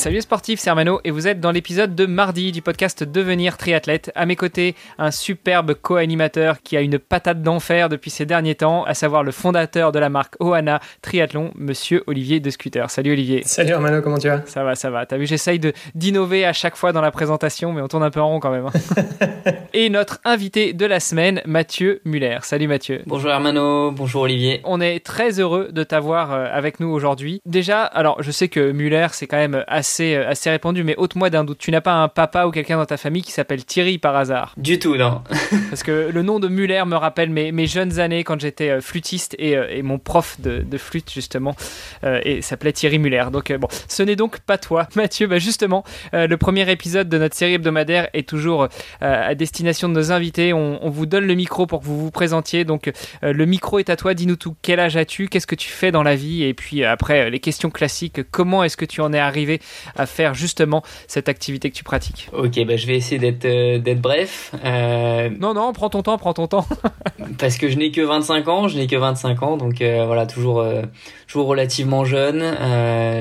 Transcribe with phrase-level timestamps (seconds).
[0.00, 4.10] Salut sportif, c'est Armano et vous êtes dans l'épisode de mardi du podcast Devenir triathlète.
[4.14, 8.82] À mes côtés, un superbe co-animateur qui a une patate d'enfer depuis ces derniers temps,
[8.84, 12.88] à savoir le fondateur de la marque Oana Triathlon, monsieur Olivier de Scooter.
[12.88, 13.42] Salut Olivier.
[13.44, 14.40] Salut Armano, comment tu vas?
[14.46, 15.04] Ça va, ça va.
[15.04, 15.60] T'as vu, j'essaye
[15.94, 18.52] d'innover à chaque fois dans la présentation, mais on tourne un peu en rond quand
[18.52, 18.68] même.
[18.68, 19.52] hein.
[19.74, 22.38] et notre invité de la semaine, Mathieu Muller.
[22.40, 23.02] Salut Mathieu.
[23.04, 24.62] Bonjour Hermano, bonjour Olivier.
[24.64, 27.42] On est très heureux de t'avoir euh, avec nous aujourd'hui.
[27.44, 30.94] Déjà, alors je sais que Muller, c'est quand même assez assez, euh, assez répandu, mais
[30.96, 31.58] ôte-moi d'un doute.
[31.58, 34.54] Tu n'as pas un papa ou quelqu'un dans ta famille qui s'appelle Thierry par hasard?
[34.56, 35.22] Du tout, non.
[35.70, 38.80] Parce que le nom de Muller me rappelle mes, mes jeunes années quand j'étais euh,
[38.80, 41.56] flûtiste et, euh, et, mon prof de, de flûte, justement,
[42.04, 43.24] euh, et s'appelait Thierry Muller.
[43.32, 45.26] Donc, bon, ce n'est donc pas toi, Mathieu.
[45.26, 48.68] Bah, justement, le premier épisode de notre série hebdomadaire est toujours
[49.00, 50.52] à destination de nos invités.
[50.52, 52.64] On, on, vous donne le micro pour que vous vous présentiez.
[52.64, 52.90] Donc,
[53.22, 54.14] le micro est à toi.
[54.14, 54.54] Dis-nous tout.
[54.62, 55.28] Quel âge as-tu?
[55.28, 56.44] Qu'est-ce que tu fais dans la vie?
[56.44, 58.20] Et puis, après, les questions classiques.
[58.30, 59.60] Comment est-ce que tu en es arrivé
[59.96, 63.94] à faire justement cette activité que tu pratiques Ok, bah je vais essayer d'être euh,
[63.94, 64.52] bref.
[64.64, 65.30] Euh...
[65.38, 66.66] Non, non, prends ton temps, prends ton temps.
[67.38, 70.26] parce que je n'ai que 25 ans, je n'ai que 25 ans, donc euh, voilà,
[70.26, 70.82] toujours, euh,
[71.26, 72.40] toujours relativement jeune.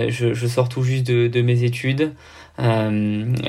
[0.09, 2.13] Je, je, sors tout juste de, de mes études.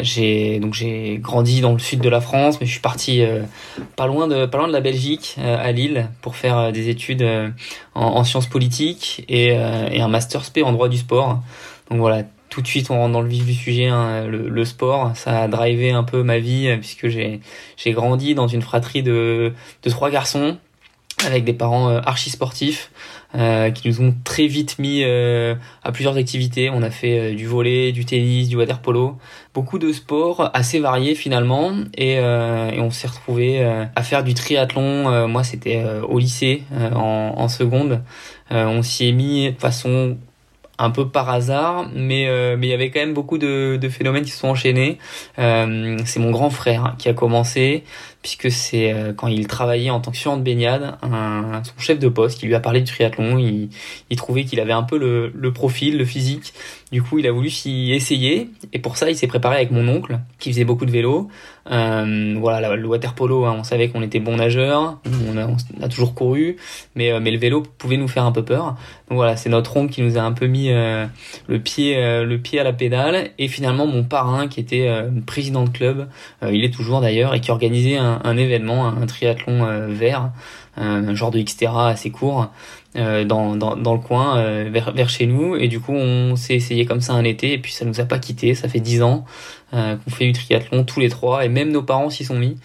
[0.02, 3.22] j'ai donc j'ai grandi dans le sud de la France, mais je suis parti
[3.96, 7.26] pas loin de pas loin de la Belgique, à Lille, pour faire des études
[7.94, 11.40] en, en, sciences politiques et, et un master spé en droit du sport.
[11.90, 15.16] Donc voilà, tout de suite on rentre dans le vif du sujet, hein, le, sport,
[15.16, 17.40] ça a drivé un peu ma vie puisque j'ai
[17.76, 19.52] j'ai grandi dans une fratrie de
[19.82, 20.58] de trois garçons
[21.26, 22.90] avec des parents euh, archi sportifs
[23.34, 26.70] euh, qui nous ont très vite mis euh, à plusieurs activités.
[26.70, 29.18] On a fait euh, du volet, du tennis, du water polo,
[29.54, 34.34] beaucoup de sports assez variés finalement, et, euh, et on s'est retrouvé à faire du
[34.34, 35.28] triathlon.
[35.28, 38.02] moi, c'était au lycée en, en, seconde.
[38.50, 40.16] on s'y est mis de façon
[40.80, 44.24] un peu par hasard, mais euh, mais il y avait quand même beaucoup de, phénomènes
[44.24, 44.98] qui se sont enchaînés.
[45.38, 47.84] Euh, c'est mon grand frère qui a commencé,
[48.22, 52.08] puisque c'est euh, quand il travaillait en tant que surant de baignade, son chef de
[52.08, 53.68] poste qui lui a parlé du triathlon, il,
[54.16, 56.54] trouvait qu'il avait un peu le, profil, le physique.
[56.92, 59.86] Du coup, il a voulu s'y essayer, et pour ça, il s'est préparé avec mon
[59.86, 61.28] oncle, qui faisait beaucoup de vélo.
[61.66, 64.98] Voilà, le water polo, hein, on savait qu'on était bons nageurs,
[65.28, 66.56] on a, on a toujours couru,
[66.96, 68.76] mais mais le vélo pouvait nous faire un peu peur.
[69.08, 71.06] Donc voilà, c'est notre oncle qui nous a un peu mis euh,
[71.48, 74.90] le pied le pied à la pédale, et finalement mon parrain, qui était
[75.26, 76.08] président de club,
[76.42, 80.30] il est toujours d'ailleurs, et qui organisait un événement, un, triathlon euh, vert,
[80.76, 82.50] un genre de Xterra assez court
[82.96, 85.56] euh, dans, le coin euh, vers, vers chez nous.
[85.56, 88.04] Et du coup on s'est essayé comme ça un été et puis ça nous a
[88.04, 89.24] pas quitté ça fait dix ans
[89.72, 92.56] qu'on fait du triathlon tous les trois et même nos parents s'y sont mis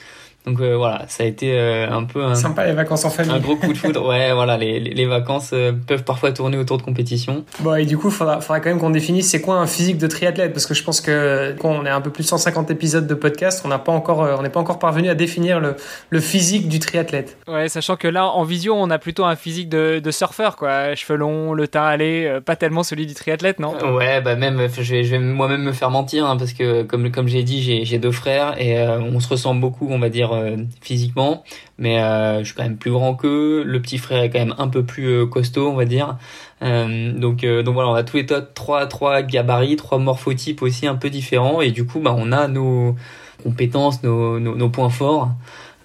[0.45, 3.33] donc euh, voilà, ça a été euh, un peu un, sympa les vacances en famille.
[3.33, 4.07] Un gros coup de foudre.
[4.07, 7.45] ouais, voilà, les, les vacances euh, peuvent parfois tourner autour de compétitions.
[7.61, 10.05] Bon et du coup, faudra, faudra quand même qu'on définisse c'est quoi un physique de
[10.05, 13.07] triathlète parce que je pense que quand on est un peu plus de 150 épisodes
[13.07, 15.75] de podcast, on n'a pas encore on n'est pas encore parvenu à définir le,
[16.09, 17.37] le physique du triathlète.
[17.47, 20.93] Ouais, sachant que là en visio, on a plutôt un physique de, de surfeur quoi,
[20.93, 23.73] cheveux longs, le teint allé, pas tellement celui du triathlète, non?
[23.95, 27.09] Ouais, bah même je vais, je vais moi-même me faire mentir hein, parce que comme
[27.09, 30.34] comme j'ai dit, j'ai deux frères et on se ressemble beaucoup, on va dire
[30.81, 31.43] physiquement
[31.77, 33.63] mais euh, je suis quand même plus grand qu'eux.
[33.63, 36.17] Le petit frère est quand même un peu plus euh, costaud, on va dire.
[36.61, 40.87] Euh, donc, euh, donc voilà, on a tous les trois, trois gabarits, trois morphotypes aussi
[40.87, 42.95] un peu différents, et du coup, bah, on a nos
[43.43, 45.29] compétences, nos, nos, points forts.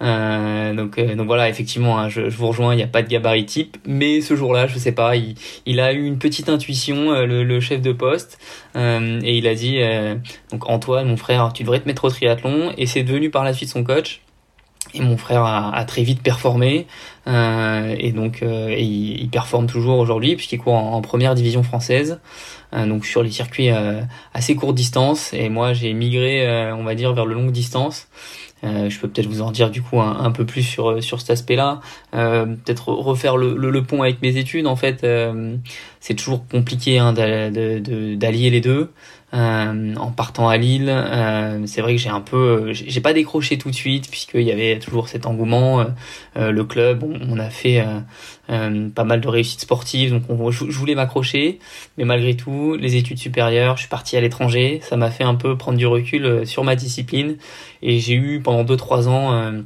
[0.01, 3.07] Euh, donc, donc voilà, effectivement, hein, je, je, vous rejoins, il n'y a pas de
[3.07, 5.35] gabarit type, mais ce jour-là, je sais pas, il,
[5.67, 8.39] il, a eu une petite intuition, le, le chef de poste,
[8.75, 9.79] et il a dit,
[10.51, 13.53] donc Antoine, mon frère, tu devrais te mettre au triathlon, et c'est devenu par la
[13.53, 14.21] suite son coach.
[14.93, 16.87] Et mon frère a, a très vite performé
[17.27, 21.61] euh, et donc euh, et il, il, performe toujours aujourd'hui puisqu'il court en, première division
[21.61, 22.19] française,
[22.73, 24.01] euh, donc sur les circuits euh,
[24.33, 25.33] assez courte distance.
[25.33, 28.07] Et moi j'ai migré, euh, on va dire, vers le longue distance.
[28.63, 31.29] je peux peut-être vous en dire du coup un, un peu plus sur sur cet
[31.31, 31.79] aspect-là.
[32.11, 34.67] peut-être refaire le, le, le, pont avec mes études.
[34.67, 35.05] En fait,
[35.99, 38.91] c'est toujours compliqué hein, d'allier les deux.
[39.33, 40.93] En partant à Lille.
[41.65, 44.79] c'est vrai que j'ai un peu, j'ai pas décroché tout de suite puisqu'il y avait
[44.79, 45.85] toujours cet engouement.
[46.35, 47.85] le club, on, a fait
[48.47, 51.59] pas mal de réussites sportives, donc on, je, voulais m'accrocher.
[51.97, 54.81] Mais malgré tout, les études supérieures, je suis parti à l'étranger.
[54.83, 57.37] Ça m'a fait un peu prendre du recul sur ma discipline
[57.81, 59.61] et j'ai eu pendant 2-3 ans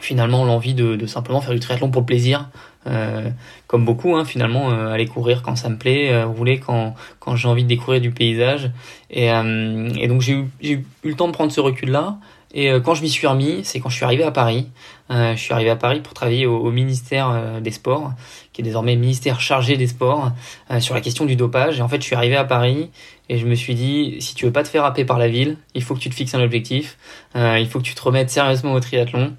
[0.00, 2.48] finalement l'envie de, simplement faire du triathlon pour le plaisir
[2.86, 3.30] euh,
[3.66, 7.34] comme beaucoup hein, finalement euh, aller courir quand ça me plaît euh, rouler quand quand
[7.34, 8.70] j'ai envie de découvrir du paysage.
[9.10, 12.18] Et, euh, et donc j'ai eu, eu, le temps de prendre ce recul là
[12.56, 14.68] et quand je m'y suis remis c'est quand je suis arrivé à Paris.
[15.10, 18.12] Je suis arrivé à Paris pour travailler au, au ministère des sports
[18.52, 20.30] qui est désormais ministère chargé des sports
[20.78, 21.80] sur la question du dopage.
[21.80, 22.90] Et en fait je suis arrivé à Paris
[23.28, 25.56] et je me suis dit si tu veux pas te faire happer par la ville
[25.74, 26.96] il faut que tu te fixes un objectif.
[27.34, 29.32] Il faut que tu te remettes sérieusement au triathlon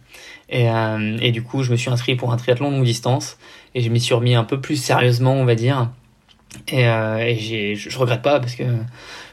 [0.49, 3.37] et, euh, et du coup, je me suis inscrit pour un triathlon longue distance
[3.73, 5.89] et je m'y suis remis un peu plus sérieusement, on va dire.
[6.67, 8.63] Et, euh, et je regrette pas parce que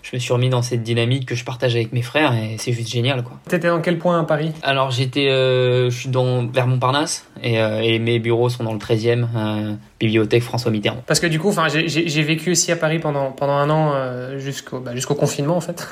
[0.02, 2.72] je me suis remis dans cette dynamique que je partage avec mes frères et c'est
[2.72, 3.38] juste génial quoi.
[3.48, 4.52] T'étais dans quel point à Paris?
[4.62, 8.72] Alors j'étais, euh, je suis dans vers Montparnasse et, euh, et, mes bureaux sont dans
[8.72, 11.02] le 13e, euh, bibliothèque François Mitterrand.
[11.06, 13.94] Parce que du coup, enfin, j'ai vécu aussi à Paris pendant pendant un an
[14.38, 15.86] jusqu'au bah, jusqu'au confinement en fait.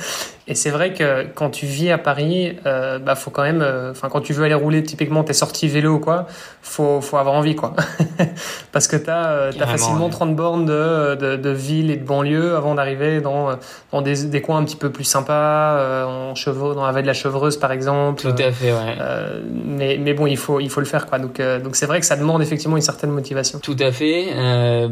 [0.46, 4.20] et c'est vrai que quand tu vis à Paris, bah faut quand même, enfin quand
[4.20, 6.26] tu veux aller rouler, typiquement t'es sorti vélo ou quoi,
[6.62, 7.74] faut faut avoir envie quoi.
[8.72, 12.76] Parce que t'as as facilement 30 bornes de, de, de ville et de banlieue avant
[12.76, 13.55] d'arriver dans
[13.92, 17.02] dans des, des, coins un petit peu plus sympas, euh, en chevaux, dans la vallée
[17.02, 18.22] de la Chevreuse par exemple.
[18.22, 18.96] Tout à fait, ouais.
[19.00, 21.18] Euh, mais, mais bon, il faut, il faut le faire quoi.
[21.18, 23.58] Donc, euh, donc c'est vrai que ça demande effectivement une certaine motivation.
[23.58, 24.28] Tout à fait.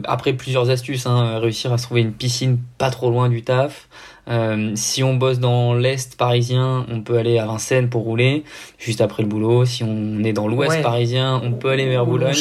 [0.05, 3.89] après plusieurs astuces, hein, réussir à se trouver une piscine pas trop loin du taf.
[4.29, 8.45] Euh, si on bosse dans l'est parisien, on peut aller à Vincennes pour rouler,
[8.79, 9.65] juste après le boulot.
[9.65, 12.35] Si on est dans l'ouest parisien, on peut aller vers Boulogne.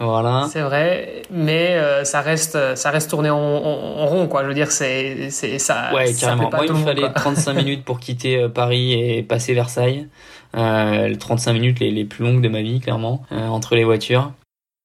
[0.00, 0.46] Voilà.
[0.50, 4.42] C'est vrai, mais euh, ça reste, ça reste tourné en, en, rond, quoi.
[4.42, 5.94] Je veux dire, c'est, c'est ça.
[5.94, 6.50] Ouais, carrément.
[6.50, 10.08] Moi, il me fallait 35 minutes pour quitter euh, Paris et passer Versailles.
[10.56, 14.32] Euh, 35 minutes les, les plus longues de ma vie, clairement, euh, entre les voitures.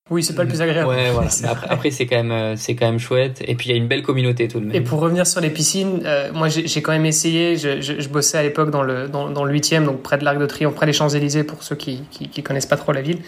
[0.10, 0.90] Oui, c'est pas le plus agréable.
[0.90, 1.30] Ouais, voilà.
[1.48, 3.44] après, après c'est quand même, euh, c'est quand même chouette.
[3.46, 4.76] Et puis il y a une belle communauté tout de même.
[4.76, 7.58] Et pour revenir sur les piscines, euh, moi j'ai quand même essayé.
[7.58, 10.24] Je, je, je bossais à l'époque dans le dans, dans le 8e, donc près de
[10.24, 12.92] l'Arc de Triomphe, près des Champs Élysées pour ceux qui, qui, qui connaissent pas trop
[12.92, 13.20] la ville.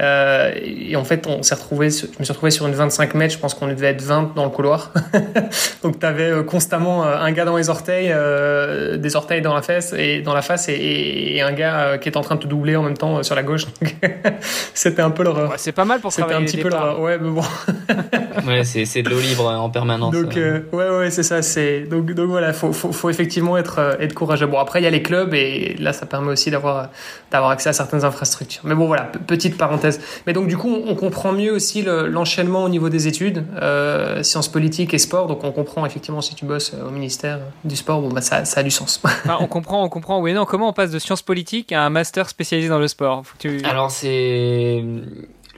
[0.00, 3.34] Euh, et en fait, on s'est retrouvé, je me suis retrouvé sur une 25 mètres.
[3.34, 4.92] Je pense qu'on devait être 20 dans le couloir.
[5.82, 9.62] donc tu avais euh, constamment un gars dans les orteils, euh, des orteils dans la
[9.62, 12.46] fesse et dans la face, et, et un gars qui est en train de te
[12.46, 13.66] doubler en même temps sur la gauche.
[14.74, 15.50] C'était un peu l'horreur.
[15.50, 17.00] Ouais, c'est pas mal pour C'était un petit peu l'horreur.
[17.00, 17.42] Ouais, mais bon.
[18.46, 20.12] ouais, c'est c'est de l'eau libre en permanence.
[20.12, 21.42] Donc ouais, ouais, c'est ça.
[21.42, 24.46] C'est donc donc voilà, faut faut, faut effectivement être être courageux.
[24.46, 26.90] Bon après il y a les clubs et là ça permet aussi d'avoir
[27.30, 28.62] d'avoir accès à certaines infrastructures.
[28.64, 32.68] Mais bon voilà, petite parenthèse mais donc du coup, on comprend mieux aussi l'enchaînement au
[32.68, 35.26] niveau des études, euh, sciences politiques et sport.
[35.26, 38.60] Donc on comprend effectivement si tu bosses au ministère du sport, bon bah ça, ça
[38.60, 39.00] a du sens.
[39.04, 40.20] enfin, on comprend, on comprend.
[40.20, 40.44] Oui, non.
[40.44, 43.24] Comment on passe de sciences politiques à un master spécialisé dans le sport?
[43.38, 43.62] Tu...
[43.64, 44.82] Alors c'est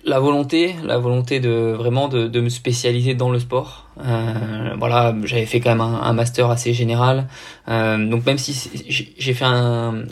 [0.04, 3.87] la volonté, la volonté de vraiment de, me spécialiser dans le sport.
[4.04, 7.28] Euh, voilà, j'avais fait quand même un, master assez général.
[7.69, 9.44] Euh, donc même si j'ai fait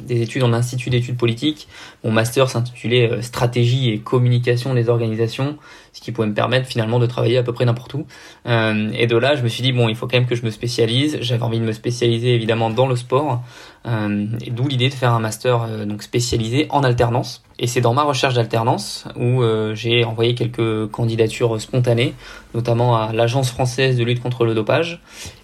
[0.06, 1.66] des études en institut d'études politiques,
[2.04, 5.56] mon master s'intitulait euh, stratégie et communication des organisations,
[5.92, 8.06] ce qui pouvait me permettre finalement de travailler à peu près n'importe où.
[8.46, 10.44] Euh, et de là, je me suis dit bon, il faut quand même que je
[10.44, 11.18] me spécialise.
[11.20, 13.42] J'avais envie de me spécialiser évidemment dans le sport,
[13.86, 17.42] euh, et d'où l'idée de faire un master donc spécialisé en alternance.
[17.58, 19.42] Et c'est dans ma recherche d'alternance où
[19.74, 22.14] j'ai envoyé quelques candidatures spontanées,
[22.54, 25.00] notamment à l'agence française de lutte contre le dopage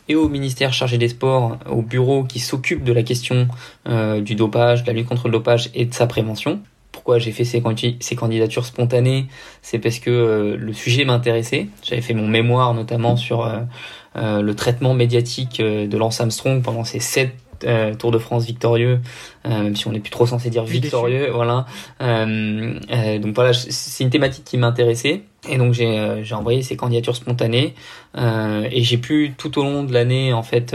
[0.09, 3.49] et au ministère chargé des sports, au bureau qui s'occupe de la question
[3.89, 6.61] euh, du dopage, de la lutte contre le dopage et de sa prévention.
[6.97, 7.63] Pourquoi j'ai fait ces,
[8.01, 9.27] ces, candidatures spontanées
[9.61, 11.69] C'est parce que euh, le sujet m'intéressait.
[11.83, 17.01] J'avais fait mon mémoire notamment sur euh, le traitement médiatique de Lance Armstrong pendant ces
[17.01, 17.35] sept
[17.65, 19.01] euh, Tour de France victorieux,
[19.47, 21.67] euh, même si on n'est plus trop censé dire victorieux, voilà.
[22.01, 25.23] Euh, donc voilà, c'est une thématique qui m'intéressait.
[25.49, 27.75] Et donc j'ai j'ai envoyé ces candidatures spontanées
[28.17, 30.75] et j'ai pu tout au long de l'année en fait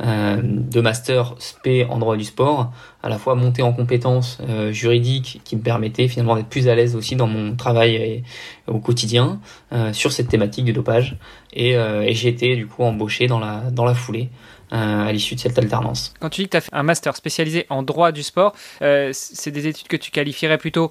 [0.00, 4.38] de master SP en droit du sport à la fois monter en compétences
[4.70, 8.22] juridiques qui me permettaient finalement d'être plus à l'aise aussi dans mon travail
[8.66, 9.40] au quotidien
[9.92, 11.18] sur cette thématique du dopage
[11.52, 14.30] et, et j'ai été du coup embauché dans la dans la foulée
[14.72, 16.14] à l'issue de cette alternance.
[16.18, 19.10] Quand tu dis que tu as fait un master spécialisé en droit du sport, euh,
[19.12, 20.90] c'est des études que tu qualifierais plutôt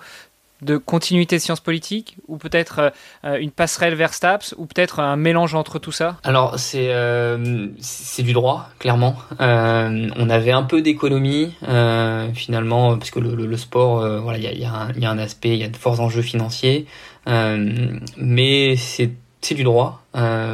[0.61, 2.93] de continuité de sciences politiques ou peut-être
[3.25, 6.17] euh, une passerelle vers STAPS ou peut-être un mélange entre tout ça?
[6.23, 9.15] Alors c'est euh, c'est du droit clairement.
[9.39, 14.37] Euh, on avait un peu d'économie euh, finalement parce que le, le, le sport voilà
[14.37, 16.21] il y a, y, a y a, un aspect il y a de forts enjeux
[16.21, 16.85] financiers
[17.25, 19.11] mais c'est
[19.41, 20.01] c'est du droit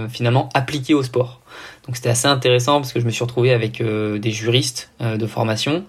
[0.09, 1.41] finalement appliqué au sport.
[1.85, 5.85] Donc c'était assez intéressant parce que je me suis retrouvé avec des juristes de formation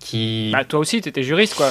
[0.00, 0.50] qui.
[0.52, 1.70] Bah, toi aussi, tu étais juriste quoi.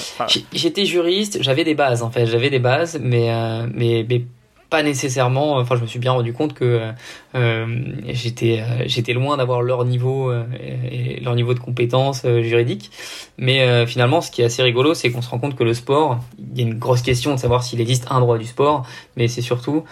[0.54, 3.30] J'étais juriste, j'avais des bases en fait, j'avais des bases, mais
[3.74, 4.26] mais, mais
[4.72, 5.58] pas nécessairement.
[5.58, 6.92] Enfin, je me suis bien rendu compte que
[7.36, 7.66] euh,
[8.08, 10.46] j'étais euh, j'étais loin d'avoir leur niveau euh,
[10.90, 12.90] et leur niveau de compétence juridique.
[13.38, 16.20] Mais finalement, ce qui est assez rigolo, c'est qu'on se rend compte que le sport,
[16.40, 18.86] il y a une grosse question de savoir s'il existe un droit du sport,
[19.18, 19.84] mais c'est surtout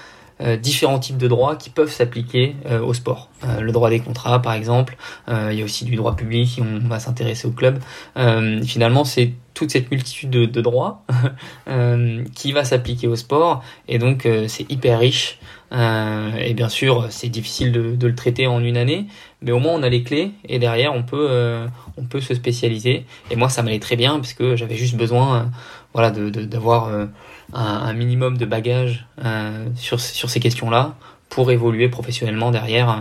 [0.42, 3.29] euh, différents types de droits qui peuvent s'appliquer euh, au sport.
[3.44, 4.98] Euh, le droit des contrats, par exemple.
[5.28, 7.80] il y a aussi du droit public on va s'intéresser au club.
[8.66, 11.04] finalement, c'est toute cette multitude de, de droits
[12.36, 13.64] qui va s'appliquer au sport.
[13.88, 15.40] Et donc c'est hyper riche.
[15.72, 19.08] Et bien sûr c'est difficile de, de, le traiter en une année.
[19.42, 20.32] Mais au moins on a les clés.
[20.48, 21.66] Et derrière on peut
[21.98, 23.06] on peut se spécialiser.
[23.32, 25.52] Et moi ça m'allait très bien parce que j'avais juste besoin
[25.94, 26.90] voilà d'avoir
[27.54, 30.96] un, minimum de bagages euh, sur, sur ces questions-là
[31.30, 32.96] pour évoluer professionnellement derrière euh,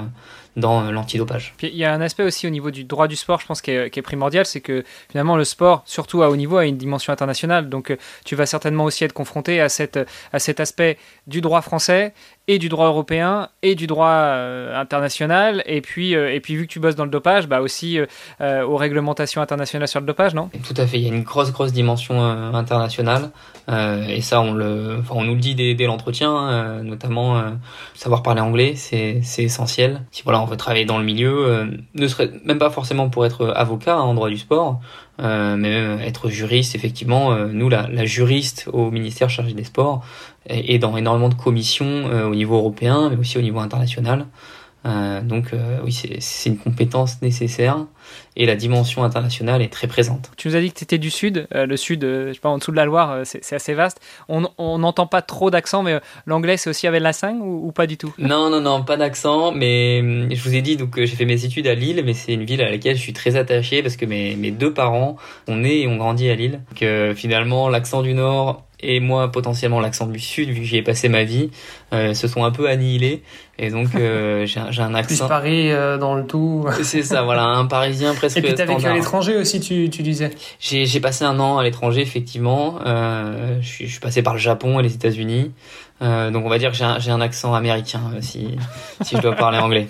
[0.56, 1.54] dans euh, l'antidopage.
[1.62, 3.70] il y a un aspect aussi au niveau du droit du sport, je pense, qui
[3.70, 7.68] est, primordial, c'est que finalement le sport, surtout à haut niveau, a une dimension internationale.
[7.68, 12.12] Donc tu vas certainement aussi être confronté à, à cet aspect du droit français
[12.48, 15.62] et du droit européen et du droit euh, international.
[15.66, 18.00] Et puis, euh, et puis, vu que tu bosses dans le dopage, bah aussi
[18.40, 20.50] euh, aux réglementations internationales sur le dopage, non?
[20.66, 20.98] Tout à fait.
[20.98, 23.30] Il y a une grosse, grosse dimension internationale.
[23.68, 27.42] et ça, on, le, enfin, on nous le dit dès, l'entretien, notamment
[27.94, 30.02] savoir parler anglais, c'est essentiel.
[30.10, 33.52] Si voilà, on veut travailler dans le milieu, ne serait même pas forcément pour être
[33.54, 38.04] avocat hein, en droit du sport, euh, mais même être juriste, effectivement, euh, nous, la,
[38.04, 40.04] juriste au ministère chargé des sports,
[40.46, 44.26] est, dans énormément de commissions euh, au niveau européen, mais aussi au niveau international.
[44.86, 45.52] Euh, donc
[45.84, 47.84] oui, c'est une compétence nécessaire
[48.36, 50.30] et la dimension internationale est très présente.
[50.36, 52.58] Tu nous as dit que tu étais du sud, le sud, je sais pas, en
[52.58, 54.00] dessous de la Loire, c'est assez vaste.
[54.28, 57.86] On n'entend pas trop d'accent, mais l'anglais c'est aussi avec la 5 ou, ou, pas
[57.86, 58.14] du tout?
[58.18, 61.44] Non, non, non, pas d'accent, mais hum, je vous ai dit, donc j'ai fait mes
[61.44, 64.06] études à Lille, mais c'est une ville à laquelle je suis très attaché parce que
[64.06, 65.16] mes, mes deux parents
[65.46, 66.60] ont né et ont grandi à Lille.
[66.76, 70.82] Que finalement, l'accent du Nord et moi potentiellement l'accent du sud vu que j'y ai
[70.82, 71.50] passé ma vie
[71.92, 73.22] euh, se sont un peu annihilés.
[73.58, 76.66] Et donc euh, j'ai un accent plus Paris euh, dans le tout.
[76.82, 80.02] C'est ça voilà un parisien presque et puis t'as vécu à l'étranger aussi tu, tu
[80.02, 80.30] disais.
[80.60, 82.78] J'ai j'ai passé un an à l'étranger effectivement.
[82.86, 85.52] Euh, je suis je suis passé par le Japon et les États-Unis
[86.00, 88.56] euh, donc on va dire que j'ai un, un, accent américain euh, si,
[89.02, 89.88] si je dois parler anglais.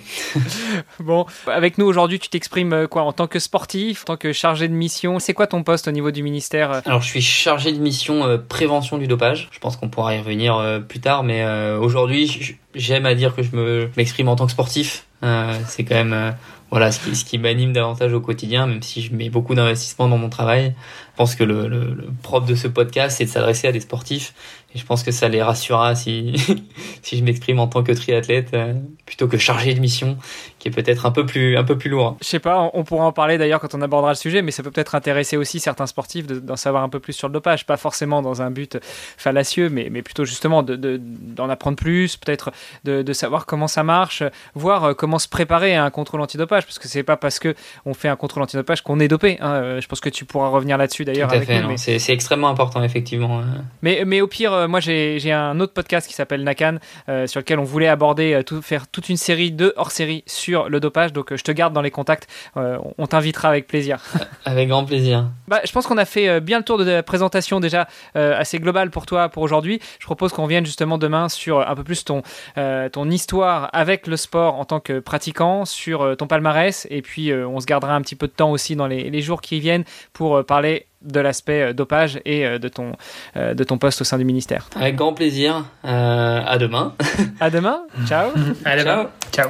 [0.99, 4.33] bon, avec nous aujourd'hui, tu t'exprimes euh, quoi en tant que sportif, en tant que
[4.33, 7.71] chargé de mission C'est quoi ton poste au niveau du ministère Alors je suis chargé
[7.71, 9.49] de mission euh, prévention du dopage.
[9.51, 13.43] Je pense qu'on pourra y revenir euh, plus tard, mais aujourd'hui j'aime à dire que
[13.43, 15.05] je me m'exprime en tant que sportif.
[15.21, 16.33] C'est quand même
[16.71, 20.07] voilà ce qui, ce qui m'anime davantage au quotidien, même si je mets beaucoup d'investissement
[20.07, 20.73] dans mon travail.
[21.19, 24.33] Pense que le, le, le de ce podcast, c'est de s'adresser à des sportifs
[24.75, 26.35] et je pense que ça les rassurera si,
[27.01, 28.73] si je m'exprime en tant que triathlète euh,
[29.05, 30.17] plutôt que chargé de mission,
[30.59, 32.17] qui est peut-être un peu plus un peu plus lourd.
[32.21, 34.61] Je sais pas, on pourra en parler d'ailleurs quand on abordera le sujet, mais ça
[34.61, 37.77] peut peut-être intéresser aussi certains sportifs d'en savoir un peu plus sur le dopage, pas
[37.77, 42.51] forcément dans un but fallacieux, mais, mais plutôt justement d'en de, d'en apprendre plus, peut-être
[42.83, 44.21] de, de, savoir comment ça marche,
[44.53, 47.55] voir euh, comment se préparer à un contrôle antidopage, parce que c'est pas parce que
[47.85, 49.37] on fait un contrôle antidopage qu'on est dopé.
[49.41, 49.53] Hein.
[49.53, 51.33] Euh, je pense que tu pourras revenir là-dessus d'ailleurs.
[51.33, 53.41] À fait, c'est extrêmement important effectivement.
[53.81, 57.39] Mais, mais au pire euh, moi j'ai un autre podcast qui s'appelle Nakan, euh, sur
[57.39, 61.13] lequel on voulait aborder, euh, tout, faire toute une série de hors-série sur le dopage.
[61.13, 62.27] Donc je te garde dans les contacts.
[62.55, 63.99] on t'invitera avec plaisir.
[64.45, 65.29] Avec grand plaisir.
[65.47, 68.89] Bah, je pense qu'on a fait bien le tour de la présentation déjà assez globale
[68.89, 69.79] pour toi pour aujourd'hui.
[69.99, 72.21] Je propose qu'on vienne justement demain sur un peu plus ton,
[72.55, 76.87] ton histoire avec le sport en tant que pratiquant, sur ton palmarès.
[76.89, 79.41] Et puis on se gardera un petit peu de temps aussi dans les, les jours
[79.41, 82.93] qui viennent pour parler de l'aspect euh, dopage et euh, de ton,
[83.37, 84.69] euh, de ton poste au sein du ministère.
[84.75, 85.65] Avec grand plaisir.
[85.83, 86.93] à demain.
[87.39, 87.81] à demain.
[88.07, 88.31] Ciao.
[88.65, 89.09] À demain.
[89.31, 89.49] Ciao.